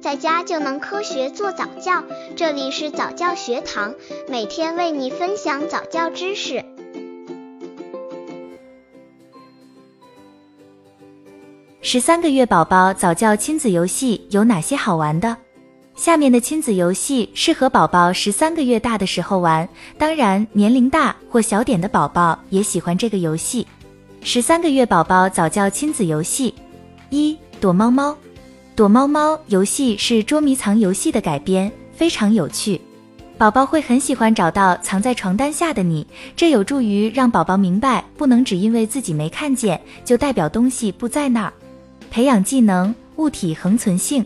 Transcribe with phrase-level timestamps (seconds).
[0.00, 2.02] 在家就能科学做早教。
[2.34, 3.94] 这里是早教学堂，
[4.28, 6.64] 每天为你分享早教知识。
[11.82, 15.36] 十三个月宝宝早教亲子游戏有哪些好玩的？
[15.94, 23.66] 下面的亲子游戏适合宝宝十三个月大的时候玩，当然年龄大或小点的宝宝也喜欢这个游戏。
[24.22, 26.54] 十三个月宝宝早教亲子游戏
[27.10, 27.36] 一。
[27.60, 28.16] 躲猫猫，
[28.80, 32.80] 躲猫猫游戏是捉迷藏游戏的改编，非常有趣。
[33.36, 41.52] 宝宝会很喜欢找到藏在床单下的你，这有助于让宝宝明白，不能只因为自己没看见，就代表东西不在那儿。
[42.10, 44.24] 培养技能，物体恒存性，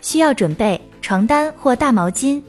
[0.00, 2.40] 需要准备床单或大毛巾。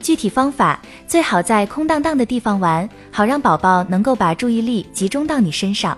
[0.00, 5.96] 具体方法，最好在空荡荡的地方玩，好让宝宝能够把注意力集中到你身上。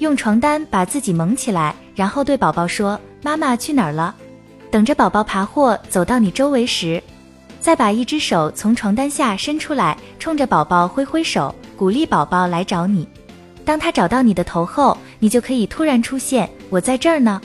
[0.00, 2.98] 用床单把自己蒙起来，然后对宝宝说。
[3.24, 4.12] 妈妈去哪儿了？
[4.72, 7.00] 等着宝宝爬或走到你周围时，
[7.60, 13.06] 再把一只手从床单下伸出来，冲着宝宝挥挥手，鼓励宝宝来找你。
[13.66, 17.38] 当他找到你的头后，你就可以突然出现，我在这儿呢。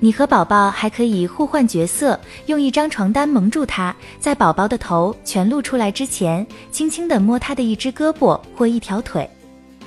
[0.00, 9.26] 你和宝宝还可以互换角色，用一张床单蒙住他，在宝宝的头全露出来之前，轻轻地摸他的一只胳膊或一条腿。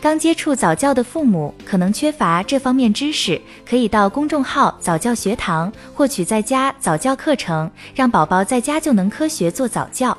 [0.01, 10.17] 刚接触早教的父母可能缺乏这方面知识，可以到公众号早教学堂获取在家早教课程，让宝宝在家就能科学做早教。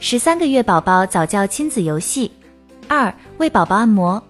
[0.00, 2.28] 十三个月宝宝早教亲子游戏
[2.88, 4.20] 二：为宝宝按摩。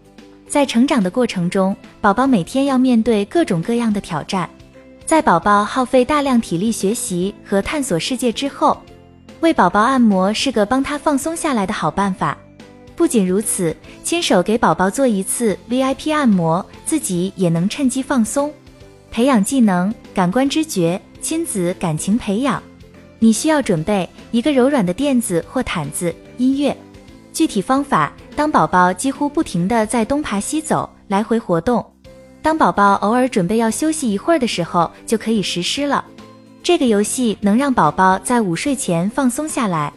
[0.46, 4.46] 在成长的过程中，宝宝每天要面对各种各样的挑战，
[5.06, 8.76] 在宝宝耗费大量体力学习和探索世界之后，
[9.40, 12.36] 为宝宝按摩是个帮他放松下来的好办法。
[13.02, 18.54] 不仅如此，亲手给宝宝做一次 VIP 按摩，自己也能趁机放松，
[19.10, 22.62] 培养技能、感官知觉、亲子感情培养。
[23.18, 26.76] 你需要准备一个柔软的垫子或毯子、音乐。
[27.32, 31.84] 具体方法：当宝宝几乎不停地在东爬西走，来回活动；
[32.40, 36.04] 当宝宝偶尔准备要休息一会儿的时候，就可以实施了。
[36.62, 39.92] 这个游戏能让宝宝在午睡前放松下来。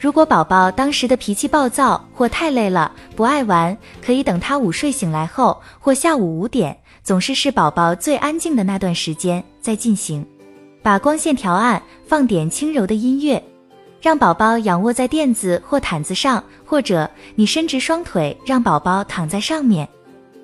[0.00, 6.74] 如果宝宝当时的脾气暴躁或太累了不爱玩，可以等他午睡醒来后或下午五点，
[7.04, 10.26] 总是是宝宝最安静的那段时间再进行。
[10.82, 13.42] 把光线调暗，放点轻柔的音乐，
[14.00, 19.86] 让宝宝仰卧在垫子或毯子上，或者你伸直双腿让宝宝躺在上面。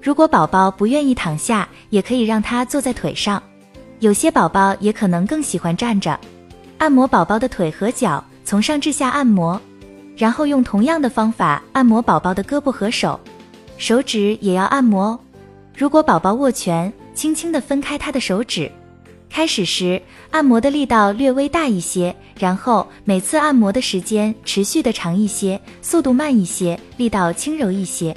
[0.02, 3.42] 如果宝宝不愿意躺下，也可以让他坐在腿上。
[4.00, 6.20] 有些宝宝也可能更喜欢站着。
[6.76, 8.22] 按摩宝宝的腿和脚。
[8.46, 9.60] 从上至下按摩，
[10.16, 13.18] 然后用同样的方法按摩宝宝的胳膊和手，
[13.76, 15.18] 手指也要按摩。
[15.76, 18.70] 如果宝宝握拳，轻轻地分开他的手指。
[19.28, 28.16] 开始时按摩的力道略微大一些，然后每次按摩的时间持续的长一些，速度慢一些，力道轻柔一些。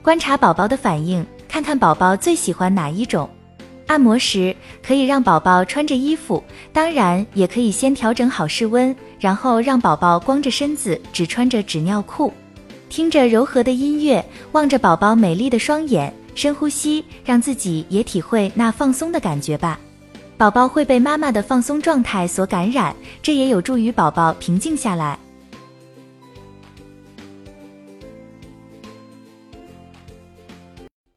[0.00, 3.28] 观察宝宝的反应，看看宝宝最喜欢哪一种。
[3.86, 6.42] 按摩时可以让宝宝穿着衣服，
[6.72, 12.32] 当然也可以先调整好室温，然后让宝宝光着身子，只穿着纸尿裤，
[12.88, 19.78] 听着柔和的音乐，望着宝宝美丽的双眼，深呼吸，让自己也体会那放松的感觉吧。
[20.36, 25.18] 宝宝会被妈妈的放松状态所感染，这也有助于宝宝平静下来。